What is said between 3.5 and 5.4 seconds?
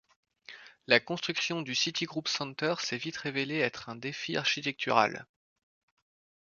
être un défi architectural.